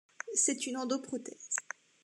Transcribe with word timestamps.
C'est 0.33 0.65
une 0.65 0.77
endoprothèse. 0.77 1.55